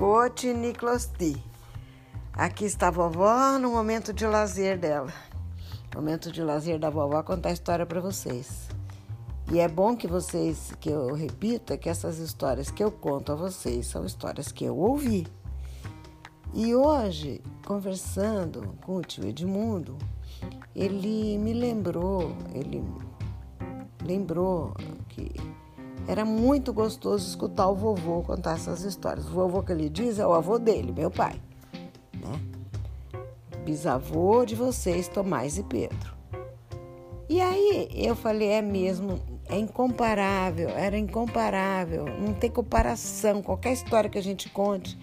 [0.00, 1.36] Cote Niclosti.
[2.32, 5.12] Aqui está a vovó no momento de lazer dela.
[5.94, 8.66] Momento de lazer da vovó contar a história para vocês.
[9.52, 13.34] E é bom que vocês, que eu repita, que essas histórias que eu conto a
[13.34, 15.26] vocês são histórias que eu ouvi.
[16.54, 19.98] E hoje, conversando com o tio Edmundo,
[20.74, 22.82] ele me lembrou, ele
[24.02, 24.74] lembrou
[25.10, 25.30] que
[26.10, 29.26] era muito gostoso escutar o vovô contar essas histórias.
[29.26, 31.40] O vovô que ele diz é o avô dele, meu pai,
[32.14, 32.40] né?
[33.64, 36.12] Bisavô de vocês, Tomás e Pedro.
[37.28, 43.40] E aí eu falei, é mesmo, é incomparável, era incomparável, não tem comparação.
[43.40, 44.98] Qualquer história que a gente conte,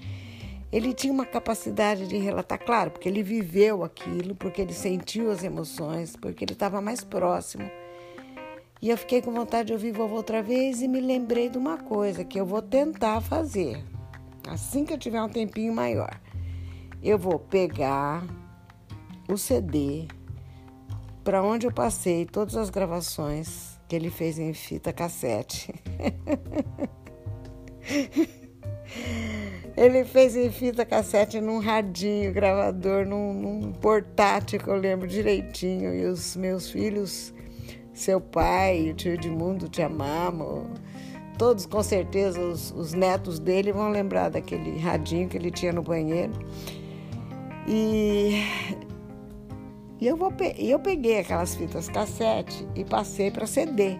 [0.74, 5.42] ele tinha uma capacidade de relatar, claro, porque ele viveu aquilo, porque ele sentiu as
[5.42, 7.72] emoções, porque ele estava mais próximo
[8.82, 11.78] e eu fiquei com vontade de ouvir vovô outra vez e me lembrei de uma
[11.78, 13.84] coisa que eu vou tentar fazer.
[14.48, 16.20] Assim que eu tiver um tempinho maior,
[17.02, 18.24] eu vou pegar
[19.28, 20.08] o CD
[21.24, 25.74] para onde eu passei todas as gravações que ele fez em fita cassete.
[29.76, 35.94] ele fez em fita cassete num radinho, gravador, num, num portátil que eu lembro direitinho.
[35.94, 37.34] E os meus filhos
[37.98, 40.68] seu pai, o tio Edmundo te amamos.
[41.38, 45.82] Todos, com certeza, os, os, netos dele vão lembrar daquele radinho que ele tinha no
[45.82, 46.32] banheiro.
[47.68, 48.44] E,
[50.00, 53.98] e eu, vou, eu peguei aquelas fitas cassete e passei para CD.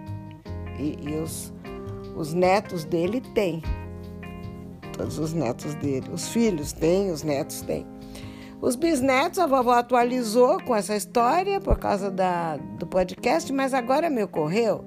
[0.80, 1.52] E, e os,
[2.16, 3.62] os netos dele têm.
[4.94, 6.08] Todos os netos dele.
[6.12, 7.86] Os filhos têm, os netos têm.
[8.60, 14.10] Os bisnetos, a vovó atualizou com essa história por causa da, do podcast, mas agora
[14.10, 14.84] me ocorreu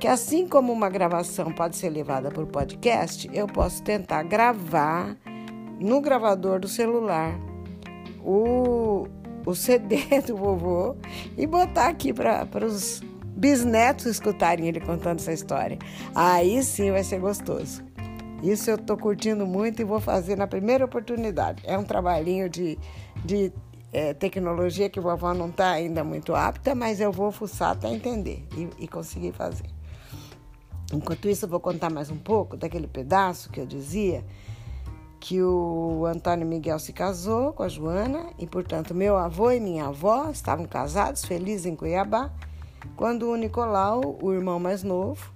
[0.00, 5.16] que, assim como uma gravação pode ser levada por podcast, eu posso tentar gravar
[5.78, 7.38] no gravador do celular
[8.24, 9.06] o,
[9.44, 10.96] o CD do vovô
[11.36, 13.02] e botar aqui para os
[13.36, 15.78] bisnetos escutarem ele contando essa história.
[16.14, 17.84] Aí sim vai ser gostoso.
[18.42, 21.62] Isso eu estou curtindo muito e vou fazer na primeira oportunidade.
[21.64, 22.76] É um trabalhinho de,
[23.24, 23.52] de
[23.92, 28.44] é, tecnologia que vovó não está ainda muito apta, mas eu vou fuçar até entender
[28.56, 29.66] e, e conseguir fazer.
[30.92, 34.24] Enquanto isso, eu vou contar mais um pouco daquele pedaço que eu dizia
[35.20, 39.86] que o Antônio Miguel se casou com a Joana e, portanto, meu avô e minha
[39.86, 42.30] avó estavam casados, felizes em Cuiabá,
[42.96, 45.32] quando o Nicolau, o irmão mais novo,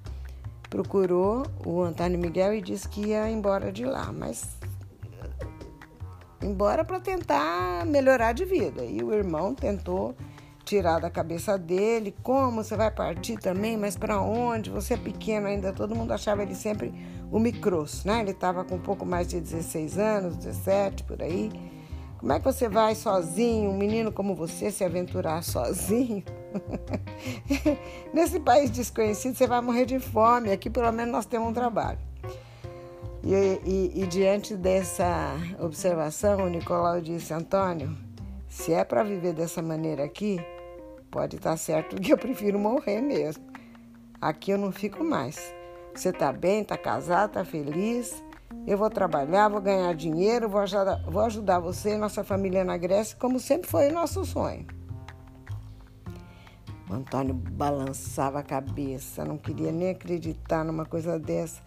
[0.76, 4.58] procurou o Antônio Miguel e disse que ia embora de lá, mas
[6.42, 8.84] embora para tentar melhorar de vida.
[8.84, 10.14] E o irmão tentou
[10.66, 14.68] tirar da cabeça dele como você vai partir também, mas para onde?
[14.68, 16.92] Você é pequeno ainda, todo mundo achava ele sempre
[17.32, 18.20] o micros, né?
[18.20, 21.50] Ele estava com um pouco mais de 16 anos, 17 por aí.
[22.26, 26.24] Como é que você vai sozinho, um menino como você, se aventurar sozinho?
[28.12, 30.50] Nesse país desconhecido, você vai morrer de fome.
[30.50, 32.00] Aqui, pelo menos, nós temos um trabalho.
[33.22, 33.32] E,
[33.64, 37.96] e, e diante dessa observação, o Nicolau disse: Antônio,
[38.48, 40.40] se é para viver dessa maneira aqui,
[41.12, 43.44] pode estar tá certo que eu prefiro morrer mesmo.
[44.20, 45.54] Aqui eu não fico mais.
[45.94, 48.20] Você está bem, está casado, está feliz.
[48.66, 52.76] Eu vou trabalhar, vou ganhar dinheiro, vou ajudar, vou ajudar você e nossa família na
[52.76, 54.66] Grécia, como sempre foi o nosso sonho.
[56.88, 61.60] O Antônio balançava a cabeça, não queria nem acreditar numa coisa dessa.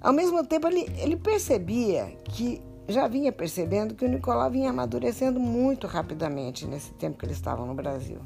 [0.00, 5.38] Ao mesmo tempo, ele, ele percebia que, já vinha percebendo que o Nicolau vinha amadurecendo
[5.38, 8.18] muito rapidamente nesse tempo que eles estavam no Brasil.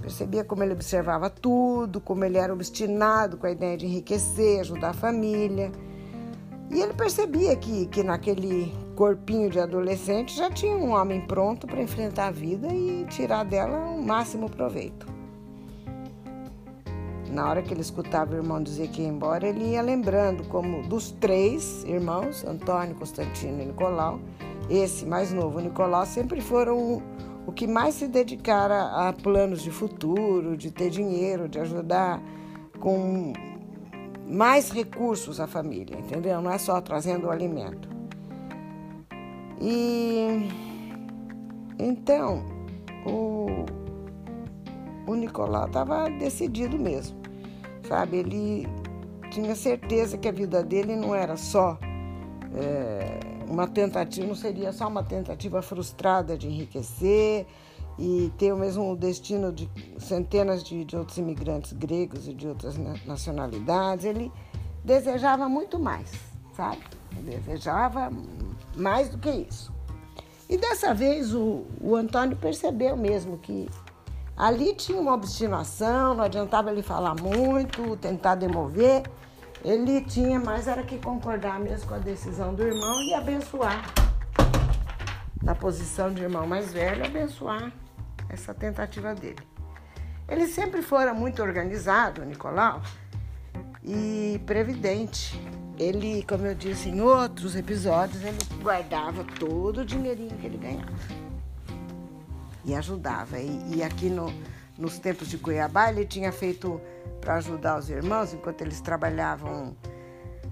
[0.00, 4.90] Percebia como ele observava tudo, como ele era obstinado com a ideia de enriquecer, ajudar
[4.90, 5.70] a família.
[6.70, 11.80] E ele percebia que, que naquele corpinho de adolescente já tinha um homem pronto para
[11.80, 15.06] enfrentar a vida e tirar dela o máximo proveito.
[17.30, 20.82] Na hora que ele escutava o irmão dizer que ia embora, ele ia lembrando como
[20.88, 24.18] dos três irmãos, Antônio, Constantino e Nicolau,
[24.70, 27.02] esse mais novo, Nicolau, sempre foram
[27.46, 32.20] o que mais se dedicaram a planos de futuro, de ter dinheiro, de ajudar
[32.80, 33.32] com
[34.26, 36.40] mais recursos à família, entendeu?
[36.42, 37.88] Não é só trazendo o alimento.
[39.60, 40.48] E
[41.78, 42.44] então
[43.06, 43.66] o,
[45.06, 47.16] o Nicolau estava decidido mesmo,
[47.88, 48.18] sabe?
[48.18, 48.68] Ele
[49.30, 51.78] tinha certeza que a vida dele não era só
[52.54, 57.46] é, uma tentativa, não seria só uma tentativa frustrada de enriquecer
[57.98, 62.76] e ter o mesmo destino de centenas de, de outros imigrantes gregos e de outras
[63.06, 64.04] nacionalidades.
[64.04, 64.30] Ele
[64.84, 66.10] desejava muito mais,
[66.54, 66.82] sabe?
[67.22, 68.10] desejava
[68.76, 69.72] mais do que isso.
[70.48, 73.68] E dessa vez o, o Antônio percebeu mesmo que
[74.36, 79.02] ali tinha uma obstinação, não adiantava ele falar muito, tentar demover.
[79.64, 83.92] Ele tinha mais era que concordar mesmo com a decisão do irmão e abençoar.
[85.42, 87.72] Na posição de irmão mais velho, abençoar
[88.28, 89.56] essa tentativa dele.
[90.28, 92.82] Ele sempre fora muito organizado, Nicolau,
[93.82, 95.40] e previdente.
[95.78, 100.92] Ele, como eu disse em outros episódios, ele guardava todo o dinheirinho que ele ganhava.
[102.64, 103.38] E ajudava.
[103.38, 104.32] E, e aqui no,
[104.76, 106.80] nos tempos de Cuiabá, ele tinha feito
[107.20, 109.76] para ajudar os irmãos, enquanto eles trabalhavam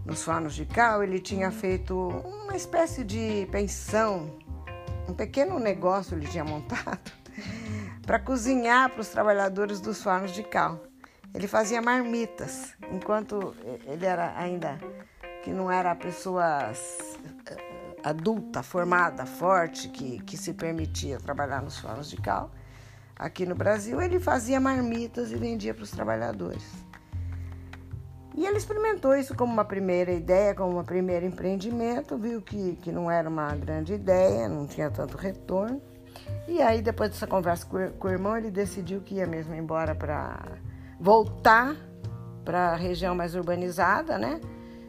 [0.05, 4.31] nos fornos de cal, ele tinha feito uma espécie de pensão,
[5.09, 7.24] um pequeno negócio ele tinha montado
[8.05, 10.81] para cozinhar para os trabalhadores dos fornos de cal.
[11.35, 13.55] Ele fazia marmitas, enquanto
[13.87, 14.79] ele era ainda
[15.43, 16.73] que não era a pessoa
[17.47, 17.56] eh,
[18.03, 22.51] adulta, formada, forte, que, que se permitia trabalhar nos fornos de cal.
[23.17, 26.65] Aqui no Brasil, ele fazia marmitas e vendia para os trabalhadores.
[28.35, 32.91] E ele experimentou isso como uma primeira ideia, como um primeiro empreendimento, viu que, que
[32.91, 35.81] não era uma grande ideia, não tinha tanto retorno.
[36.47, 40.59] E aí, depois dessa conversa com, o irmão, ele decidiu que ia mesmo embora para
[41.01, 41.75] voltar
[42.45, 44.41] para a região mais urbanizada, né?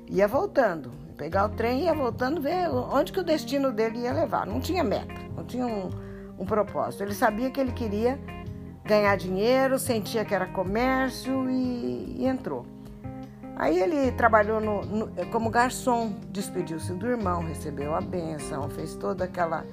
[0.07, 4.45] Ia voltando, pegar o trem, ia voltando, ver onde que o destino dele ia levar.
[4.45, 5.89] Não tinha meta, não tinha um,
[6.37, 7.03] um propósito.
[7.03, 8.19] Ele sabia que ele queria
[8.83, 12.65] ganhar dinheiro, sentia que era comércio e, e entrou.
[13.55, 19.23] Aí ele trabalhou no, no, como garçom, despediu-se do irmão, recebeu a benção, fez toda
[19.23, 19.63] aquela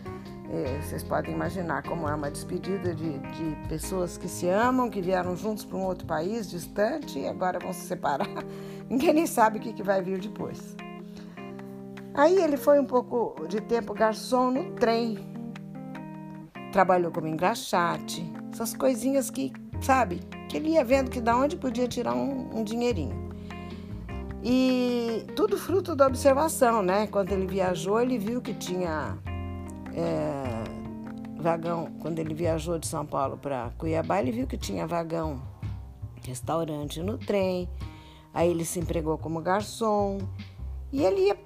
[0.83, 5.35] vocês podem imaginar como é uma despedida de, de pessoas que se amam, que vieram
[5.35, 8.29] juntos para um outro país distante e agora vão se separar.
[8.91, 10.77] Ninguém nem sabe o que, que vai vir depois.
[12.13, 15.19] Aí ele foi um pouco de tempo garçom no trem.
[16.71, 20.21] Trabalhou como engraxate, essas coisinhas que, sabe,
[20.51, 23.31] que ele ia vendo que da onde podia tirar um, um dinheirinho.
[24.45, 27.07] E tudo fruto da observação, né?
[27.07, 29.17] Quando ele viajou, ele viu que tinha
[29.95, 35.43] é, vagão, quando ele viajou de São Paulo para Cuiabá, ele viu que tinha vagão,
[36.25, 37.69] restaurante no trem.
[38.33, 40.19] Aí ele se empregou como garçom
[40.91, 41.37] e ele ia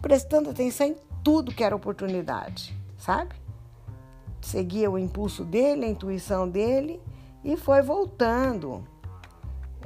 [0.00, 3.34] prestando atenção em tudo que era oportunidade, sabe?
[4.40, 7.00] Seguia o impulso dele, a intuição dele
[7.42, 8.86] e foi voltando,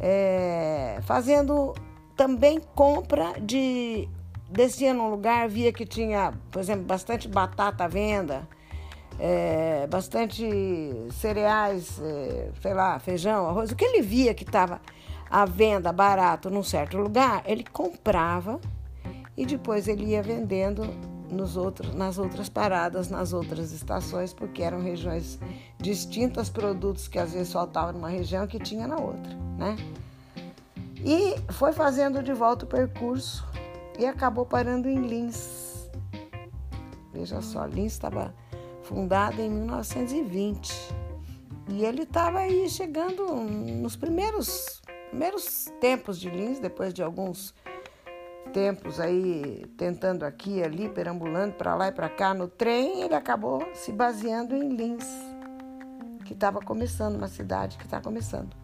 [0.01, 1.75] é, fazendo
[2.17, 4.09] também compra de
[4.51, 8.49] descia num lugar, via que tinha, por exemplo, bastante batata à venda,
[9.19, 10.45] é, bastante
[11.13, 13.71] cereais, é, sei lá, feijão, arroz.
[13.71, 14.81] O que ele via que estava
[15.31, 18.61] à venda barato num certo lugar, ele comprava
[19.37, 20.83] e depois ele ia vendendo
[21.31, 25.39] nos outros, nas outras paradas, nas outras estações, porque eram regiões
[25.79, 29.77] distintas, produtos que às vezes faltavam numa região que tinha na outra, né?
[31.05, 33.47] E foi fazendo de volta o percurso
[33.99, 35.91] e acabou parando em Lins.
[37.13, 38.35] Veja só, Lins estava
[38.83, 40.73] fundada em 1920
[41.69, 44.81] e ele estava aí chegando nos primeiros,
[45.11, 47.55] primeiros tempos de Lins, depois de alguns
[48.53, 53.69] tempos aí tentando aqui ali, perambulando para lá e para cá no trem, ele acabou
[53.75, 55.07] se baseando em Lins,
[56.25, 58.57] que estava começando, uma cidade que está começando.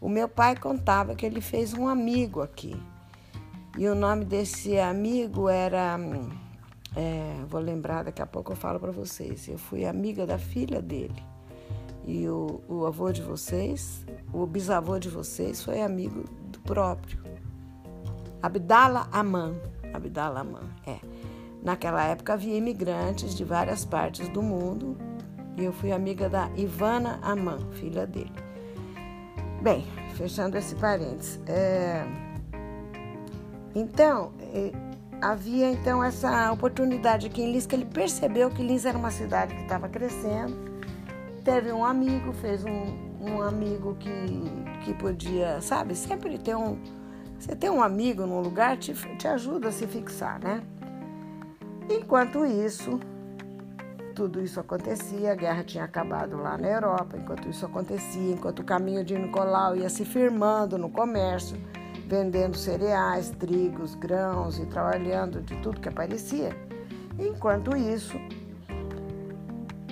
[0.00, 2.80] O meu pai contava que ele fez um amigo aqui,
[3.76, 5.98] e o nome desse amigo era.
[6.96, 9.46] É, vou lembrar, daqui a pouco eu falo para vocês.
[9.48, 11.22] Eu fui amiga da filha dele.
[12.06, 17.22] E o, o avô de vocês, o bisavô de vocês, foi amigo do próprio.
[18.42, 19.56] Abdala Aman.
[19.92, 20.98] Abdala Aman, é.
[21.62, 24.96] Naquela época havia imigrantes de várias partes do mundo
[25.56, 28.32] e eu fui amiga da Ivana Aman, filha dele.
[29.60, 31.40] Bem, fechando esse parênteses.
[31.46, 32.25] É...
[33.78, 34.72] Então, eh,
[35.20, 39.54] havia então essa oportunidade aqui em Lins, que ele percebeu que Lins era uma cidade
[39.54, 40.56] que estava crescendo.
[41.44, 44.10] Teve um amigo, fez um, um amigo que,
[44.82, 46.78] que podia, sabe, sempre ter um.
[47.38, 50.62] Você ter um amigo num lugar te, te ajuda a se fixar, né?
[51.90, 52.98] Enquanto isso,
[54.14, 58.64] tudo isso acontecia, a guerra tinha acabado lá na Europa, enquanto isso acontecia, enquanto o
[58.64, 61.58] caminho de Nicolau ia se firmando no comércio,
[62.06, 66.50] vendendo cereais, trigos, grãos e trabalhando de tudo que aparecia.
[67.18, 68.16] Enquanto isso,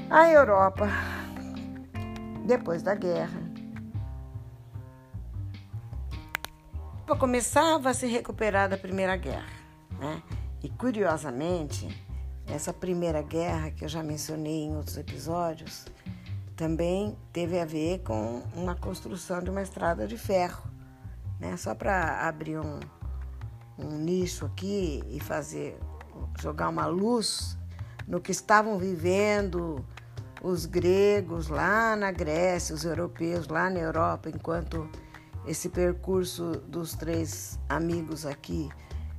[0.09, 0.89] a Europa,
[2.47, 3.45] depois da guerra,
[7.25, 9.49] começava a se recuperar da Primeira Guerra.
[9.99, 10.23] Né?
[10.63, 11.89] E curiosamente,
[12.47, 15.87] essa primeira guerra que eu já mencionei em outros episódios
[16.57, 20.74] também teve a ver com uma construção de uma estrada de ferro.
[21.39, 21.57] Né?
[21.57, 22.81] Só para abrir um,
[23.79, 25.79] um nicho aqui e fazer
[26.41, 27.59] jogar uma luz
[28.07, 29.85] no que estavam vivendo
[30.43, 34.89] os gregos lá na Grécia, os europeus lá na Europa, enquanto
[35.47, 38.69] esse percurso dos três amigos aqui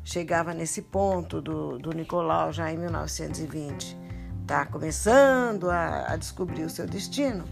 [0.04, 3.98] chegava nesse ponto do, do Nicolau já em 1920,
[4.42, 7.44] está começando a, a descobrir o seu destino.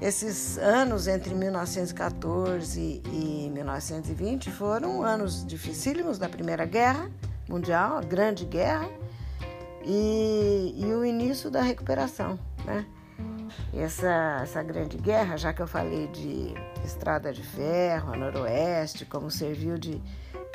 [0.00, 7.10] Esses anos entre 1914 e 1920 foram anos dificílimos da Primeira Guerra
[7.48, 8.88] Mundial, a Grande Guerra,
[9.84, 12.38] e, e o início da recuperação.
[12.64, 12.84] Né?
[13.72, 16.52] Essa, essa grande guerra, já que eu falei de
[16.84, 20.02] estrada de ferro, a noroeste, como serviu de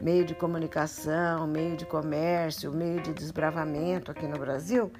[0.01, 4.91] meio de comunicação, meio de comércio, meio de desbravamento aqui no Brasil,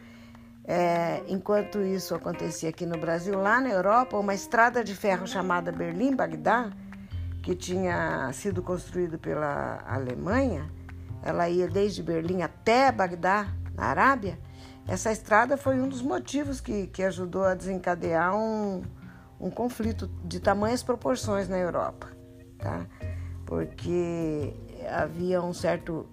[0.71, 5.69] é, enquanto isso acontecia aqui no Brasil, lá na Europa, uma estrada de ferro chamada
[5.69, 6.71] Berlim-Bagdá,
[7.43, 10.71] que tinha sido construída pela Alemanha,
[11.23, 14.39] ela ia desde Berlim até Bagdá, na Arábia,
[14.87, 18.81] essa estrada foi um dos motivos que, que ajudou a desencadear um,
[19.41, 22.07] um conflito de tamanhas proporções na Europa,
[22.57, 22.85] tá?
[23.45, 24.53] Porque
[24.89, 26.07] havia um certo.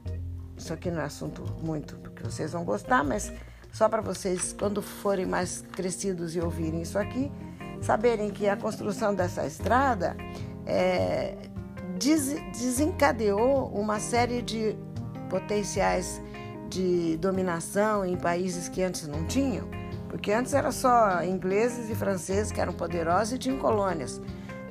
[0.57, 3.33] Isso aqui não é assunto muito porque vocês vão gostar, mas
[3.73, 7.31] só para vocês, quando forem mais crescidos e ouvirem isso aqui,
[7.81, 10.17] saberem que a construção dessa estrada
[10.67, 11.37] é,
[11.99, 14.77] des, desencadeou uma série de
[15.31, 16.21] potenciais
[16.69, 19.69] de dominação em países que antes não tinham,
[20.09, 24.21] porque antes era só ingleses e franceses que eram poderosos e tinham colônias.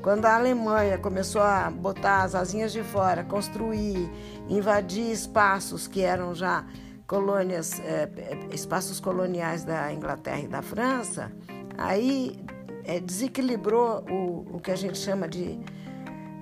[0.01, 4.09] Quando a Alemanha começou a botar as asinhas de fora, construir,
[4.47, 6.65] invadir espaços que eram já
[7.07, 8.09] colônias, é,
[8.51, 11.31] espaços coloniais da Inglaterra e da França,
[11.77, 12.37] aí
[12.83, 15.59] é, desequilibrou o, o que a gente chama de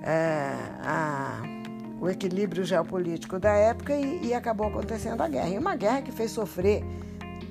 [0.02, 1.42] é, a
[2.00, 5.48] o equilíbrio geopolítico da época e, e acabou acontecendo a guerra.
[5.48, 6.84] E uma guerra que fez sofrer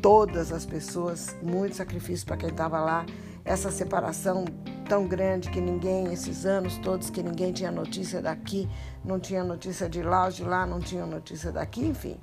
[0.02, 3.06] todas as pessoas, muito sacrifício para quem estava lá,
[3.44, 4.46] essa separação
[4.88, 8.70] tão grande que ninguém, esses anos todos, que ninguém tinha notícia daqui,
[9.04, 12.18] não tinha notícia de lá, de lá não tinham notícia daqui, enfim.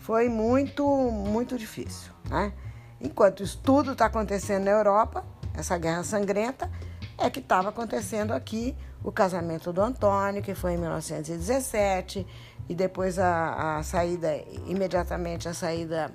[0.00, 2.12] Foi muito, muito difícil.
[2.28, 2.52] Né?
[3.00, 6.70] Enquanto isso tudo está acontecendo na Europa, essa guerra sangrenta,
[7.16, 12.26] é que estava acontecendo aqui o casamento do Antônio, que foi em 1917,
[12.68, 14.34] e depois a, a saída,
[14.66, 16.10] imediatamente a saída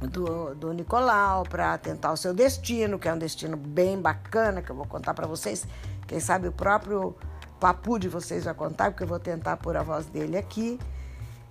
[0.00, 4.70] do, do Nicolau para tentar o seu destino, que é um destino bem bacana, que
[4.70, 5.66] eu vou contar para vocês.
[6.06, 7.16] Quem sabe o próprio
[7.60, 10.78] papu de vocês vai contar, porque eu vou tentar pôr a voz dele aqui.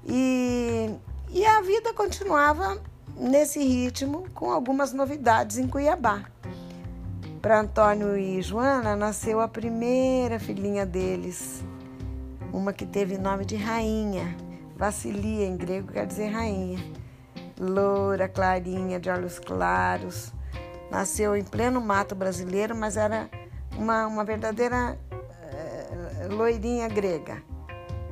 [0.06, 0.96] E,
[1.34, 2.82] e a vida continuava
[3.16, 6.26] nesse ritmo, com algumas novidades em Cuiabá.
[7.42, 11.64] Para Antônio e Joana nasceu a primeira filhinha deles,
[12.52, 14.36] uma que teve nome de rainha.
[14.76, 16.84] Vacilia em grego quer dizer rainha.
[17.58, 20.34] Loura, clarinha, de olhos claros.
[20.90, 23.30] Nasceu em pleno mato brasileiro, mas era
[23.78, 25.00] uma, uma verdadeira
[25.54, 27.42] é, loirinha grega.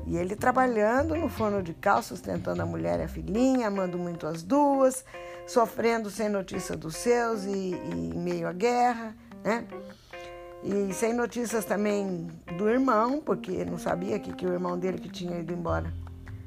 [0.09, 4.25] E ele trabalhando no forno de cal, sustentando a mulher e a filhinha, amando muito
[4.25, 5.05] as duas,
[5.45, 9.67] sofrendo sem notícia dos seus e, e em meio à guerra, né?
[10.63, 15.09] E sem notícias também do irmão, porque não sabia que, que o irmão dele que
[15.09, 15.93] tinha ido embora,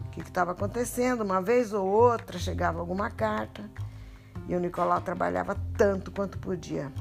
[0.07, 1.21] o que estava acontecendo.
[1.21, 3.71] Uma vez ou outra chegava alguma carta
[4.49, 6.93] e o Nicolau trabalhava tanto quanto podia.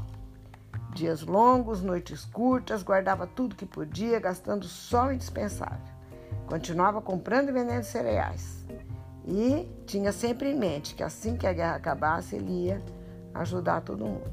[0.93, 6.00] Dias longos, noites curtas, guardava tudo que podia, gastando só o indispensável.
[6.51, 8.65] Continuava comprando e vendendo cereais.
[9.25, 12.81] E tinha sempre em mente que assim que a guerra acabasse, ele ia
[13.33, 14.29] ajudar todo mundo.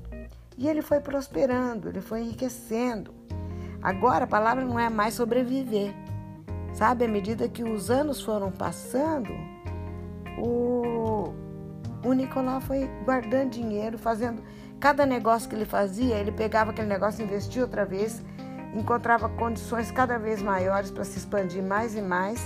[0.57, 3.15] E ele foi prosperando, ele foi enriquecendo.
[3.81, 5.95] Agora a palavra não é mais sobreviver.
[6.73, 9.31] Sabe, à medida que os anos foram passando,
[10.39, 11.33] o,
[12.05, 14.43] o Nicolau foi guardando dinheiro, fazendo.
[14.81, 18.21] Cada negócio que ele fazia, ele pegava aquele negócio, investia outra vez,
[18.75, 22.41] encontrava condições cada vez maiores para se expandir mais e mais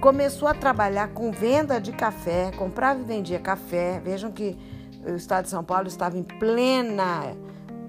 [0.00, 4.00] começou a trabalhar com venda de café, comprava e vendia café.
[4.02, 4.56] Vejam que
[5.04, 7.34] o estado de São Paulo estava em plena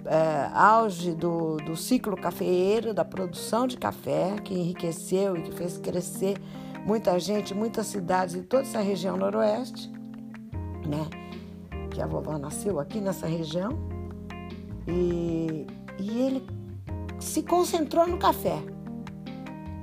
[0.05, 5.77] é, auge do, do ciclo cafeeiro, da produção de café, que enriqueceu e que fez
[5.77, 6.37] crescer
[6.85, 9.91] muita gente, muitas cidades de toda essa região noroeste,
[10.87, 11.07] né?
[11.91, 13.77] Que a vovó nasceu aqui nessa região.
[14.87, 15.67] E,
[15.99, 16.56] e ele
[17.19, 18.57] se concentrou no café.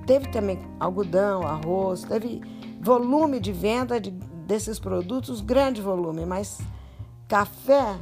[0.07, 2.41] Teve também algodão, arroz, teve
[2.81, 6.61] volume de venda de desses produtos grande volume, mas
[7.27, 7.97] café,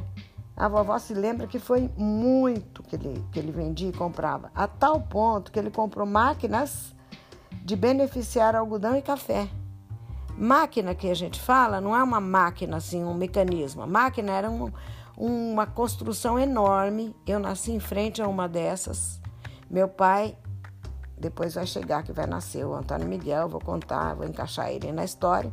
[0.55, 4.67] a vovó se lembra que foi muito que ele, que ele vendia e comprava, a
[4.67, 6.93] tal ponto que ele comprou máquinas
[7.63, 9.47] de beneficiar algodão e café.
[10.37, 13.83] Máquina que a gente fala não é uma máquina assim, um mecanismo.
[13.83, 14.71] A máquina era um,
[15.15, 17.15] uma construção enorme.
[17.25, 19.21] Eu nasci em frente a uma dessas.
[19.73, 20.37] Meu pai,
[21.17, 25.03] depois vai chegar que vai nascer o Antônio Miguel, vou contar, vou encaixar ele na
[25.03, 25.51] história.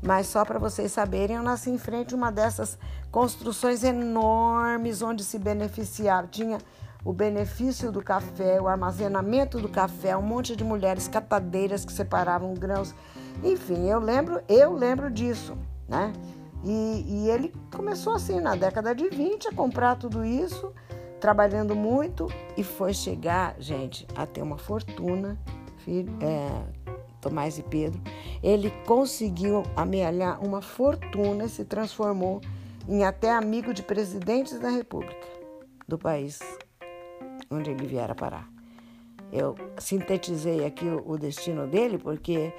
[0.00, 2.78] Mas só para vocês saberem, eu nasci em frente a uma dessas
[3.10, 6.28] construções enormes onde se beneficiava.
[6.28, 6.58] Tinha
[7.04, 12.54] o benefício do café, o armazenamento do café, um monte de mulheres catadeiras que separavam
[12.54, 12.94] grãos.
[13.42, 16.12] Enfim, eu lembro, eu lembro disso, né?
[16.62, 20.72] E, e ele começou assim na década de 20 a comprar tudo isso,
[21.20, 25.38] trabalhando muito e foi chegar, gente, a ter uma fortuna,
[25.78, 26.62] filho, é,
[27.20, 28.00] Tomás e Pedro.
[28.42, 32.40] Ele conseguiu amealhar uma fortuna se transformou
[32.88, 35.26] em até amigo de presidentes da República
[35.86, 36.40] do país
[37.50, 38.48] onde ele viera parar.
[39.32, 42.52] Eu sintetizei aqui o destino dele porque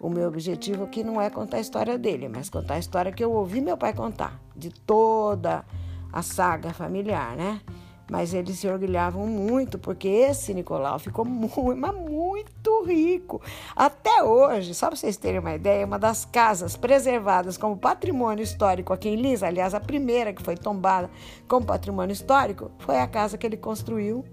[0.00, 3.22] o meu objetivo aqui não é contar a história dele, mas contar a história que
[3.22, 5.64] eu ouvi meu pai contar, de toda
[6.12, 7.60] a saga familiar, né?
[8.10, 13.40] Mas eles se orgulhavam muito, porque esse Nicolau ficou muito, mas muito rico.
[13.74, 18.92] Até hoje, só para vocês terem uma ideia, uma das casas preservadas como patrimônio histórico
[18.92, 21.10] aqui em Lins, aliás, a primeira que foi tombada
[21.48, 24.24] como patrimônio histórico, foi a casa que ele construiu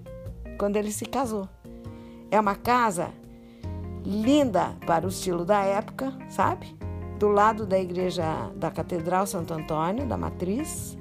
[0.57, 1.49] quando ele se casou.
[2.29, 3.11] É uma casa
[4.05, 6.75] linda para o estilo da época, sabe?
[7.17, 10.97] Do lado da igreja da Catedral Santo Antônio, da Matriz,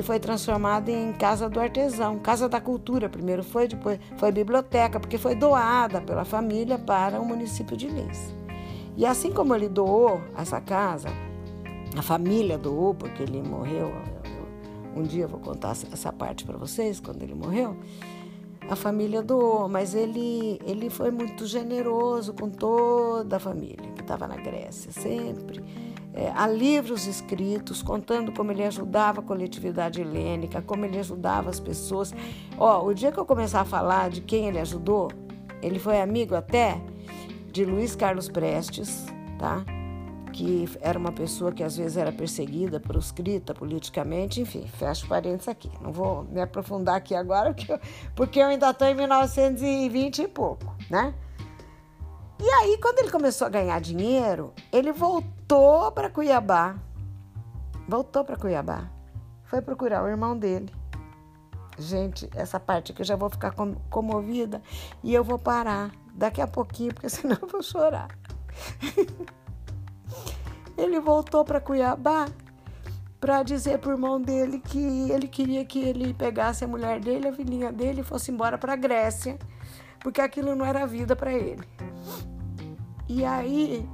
[0.00, 3.06] que foi transformada em Casa do Artesão, Casa da Cultura.
[3.06, 8.34] Primeiro foi, depois foi biblioteca, porque foi doada pela família para o município de Lins.
[8.96, 11.10] E assim como ele doou essa casa,
[11.94, 13.92] a família doou, porque ele morreu.
[14.96, 17.76] Um dia eu vou contar essa parte para vocês, quando ele morreu
[18.68, 24.28] a família doou, mas ele, ele foi muito generoso com toda a família que estava
[24.28, 25.60] na Grécia, sempre.
[26.12, 31.60] É, há livros escritos contando como ele ajudava a coletividade helênica, como ele ajudava as
[31.60, 32.12] pessoas.
[32.58, 35.10] Ó, o dia que eu começar a falar de quem ele ajudou,
[35.62, 36.80] ele foi amigo até
[37.52, 39.06] de Luiz Carlos Prestes,
[39.38, 39.64] tá?
[40.32, 45.70] que era uma pessoa que às vezes era perseguida, proscrita politicamente, enfim, fecho parênteses aqui.
[45.80, 47.80] Não vou me aprofundar aqui agora, porque eu,
[48.14, 51.14] porque eu ainda estou em 1920 e pouco, né?
[52.42, 56.76] E aí, quando ele começou a ganhar dinheiro, ele voltou para Cuiabá.
[57.86, 58.88] Voltou para Cuiabá.
[59.44, 60.72] Foi procurar o irmão dele.
[61.78, 63.54] Gente, essa parte aqui eu já vou ficar
[63.90, 64.62] comovida
[65.02, 68.08] e eu vou parar daqui a pouquinho, porque senão eu vou chorar.
[70.78, 72.26] ele voltou para Cuiabá
[73.20, 77.32] para dizer pro irmão dele que ele queria que ele pegasse a mulher dele, a
[77.34, 79.38] filhinha dele e fosse embora para Grécia,
[80.00, 81.68] porque aquilo não era vida para ele.
[83.10, 83.84] E aí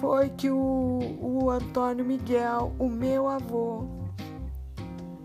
[0.00, 3.84] foi que o, o Antônio Miguel, o meu avô,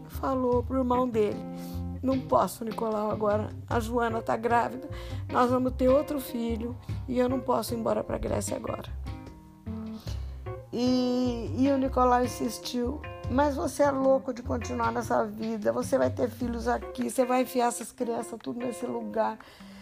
[0.09, 1.39] falou pro irmão dele:
[2.03, 4.87] Não posso, Nicolau, agora a Joana tá grávida,
[5.27, 8.87] nós vamos ter outro filho e eu não posso ir embora para Grécia agora.
[10.71, 16.11] E, e o Nicolau insistiu: Mas você é louco de continuar nessa vida, você vai
[16.11, 19.39] ter filhos aqui, você vai enfiar essas crianças tudo nesse lugar.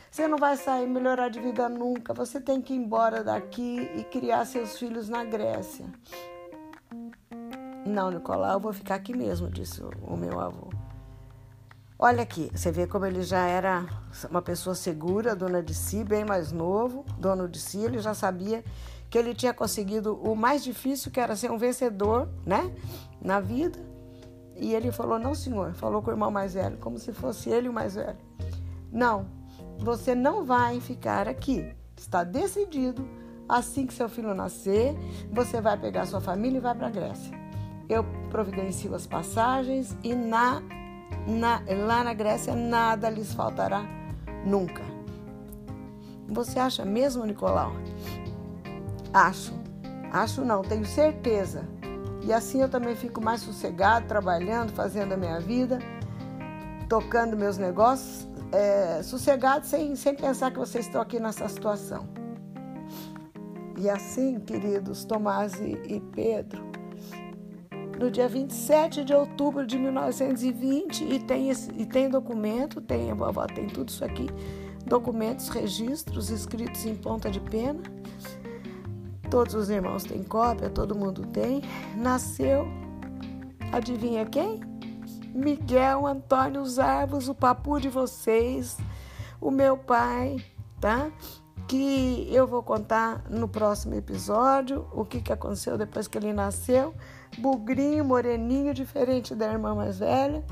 [0.10, 2.14] Você não vai sair melhorar de vida nunca.
[2.14, 5.86] Você tem que ir embora daqui e criar seus filhos na Grécia.
[7.86, 10.70] Não, Nicolau, eu vou ficar aqui mesmo, disse o meu avô.
[12.00, 13.86] Olha aqui, você vê como ele já era
[14.30, 18.64] uma pessoa segura, dona de si, bem mais novo, dono de si, ele já sabia
[19.10, 22.72] que ele tinha conseguido o mais difícil, que era ser um vencedor, né,
[23.22, 23.80] na vida.
[24.56, 25.74] E ele falou: Não, senhor.
[25.74, 28.18] Falou com o irmão mais velho, como se fosse ele o mais velho.
[28.92, 29.26] Não,
[29.80, 31.74] você não vai ficar aqui.
[31.96, 33.08] Está decidido.
[33.48, 34.94] Assim que seu filho nascer,
[35.32, 37.32] você vai pegar sua família e vai para a Grécia.
[37.88, 40.62] Eu providencio as passagens e na,
[41.26, 43.86] na, lá na Grécia nada lhes faltará
[44.46, 44.84] nunca.
[46.28, 47.72] Você acha mesmo, Nicolau,
[49.14, 49.54] Acho.
[50.12, 51.68] Acho não, tenho certeza.
[52.24, 55.80] E assim eu também fico mais sossegado, trabalhando, fazendo a minha vida,
[56.90, 62.08] tocando meus negócios, é, sossegado, sem, sem pensar que vocês estão aqui nessa situação.
[63.78, 66.66] E assim, queridos Tomás e, e Pedro,
[68.00, 73.14] no dia 27 de outubro de 1920, e tem, esse, e tem documento, tem, a
[73.14, 74.28] vovó tem tudo isso aqui,
[74.86, 77.82] documentos, registros escritos em ponta de pena,
[79.30, 81.62] Todos os irmãos têm cópia, todo mundo tem.
[81.96, 82.66] Nasceu,
[83.74, 84.62] adivinha quem?
[85.38, 88.76] Miguel Antônio Zarvos, o papu de vocês,
[89.40, 90.44] o meu pai,
[90.82, 91.12] tá?
[91.68, 96.96] Que eu vou contar no próximo episódio o que, que aconteceu depois que ele nasceu.
[97.38, 100.44] Bugrinho, moreninho, diferente da irmã mais velha,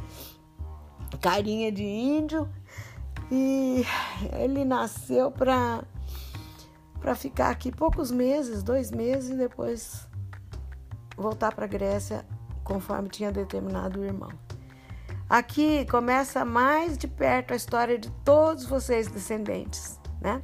[1.20, 2.48] carinha de índio.
[3.32, 3.84] E
[4.34, 5.84] ele nasceu para
[7.00, 10.08] para ficar aqui poucos meses, dois meses, e depois
[11.18, 12.26] voltar para Grécia,
[12.64, 14.45] conforme tinha determinado o irmão.
[15.30, 20.42] Aqui começa mais de perto a história de todos vocês descendentes, né?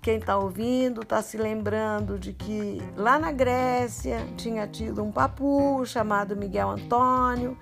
[0.00, 5.84] Quem está ouvindo está se lembrando de que lá na Grécia tinha tido um papu
[5.86, 7.56] chamado Miguel Antônio,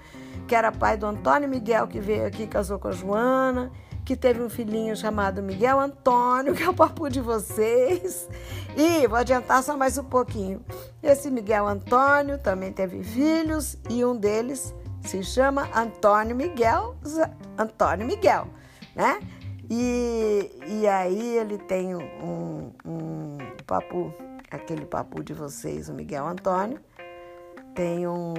[0.49, 3.71] que era pai do Antônio Miguel que veio aqui e casou com a Joana
[4.11, 8.29] que teve um filhinho chamado Miguel Antônio, que é o papo de vocês.
[8.77, 10.65] E vou adiantar só mais um pouquinho.
[11.01, 16.97] Esse Miguel Antônio também teve filhos e um deles se chama Antônio Miguel,
[17.59, 18.47] Antônio Miguel,
[18.95, 19.21] né?
[19.69, 24.13] E, e aí ele tem um, um papo,
[24.51, 26.81] aquele papo de vocês, o Miguel Antônio,
[27.75, 28.35] tem um,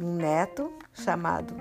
[0.00, 1.54] um neto chamado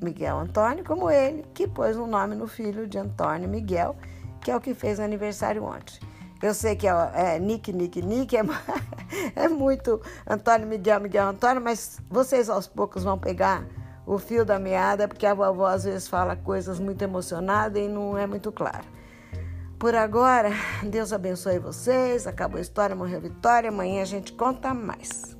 [0.00, 3.96] Miguel Antônio, como ele, que pôs um nome no filho de Antônio Miguel,
[4.40, 5.98] que é o que fez aniversário ontem.
[6.42, 8.42] Eu sei que é, é Nick, Nick, Nick, é,
[9.36, 13.64] é muito Antônio Miguel, Miguel Antônio, mas vocês aos poucos vão pegar
[14.04, 18.18] o fio da meada, porque a vovó às vezes fala coisas muito emocionadas e não
[18.18, 18.84] é muito claro.
[19.78, 20.50] Por agora,
[20.82, 22.26] Deus abençoe vocês.
[22.26, 23.68] Acabou a história, morreu a vitória.
[23.68, 25.31] Amanhã a gente conta mais.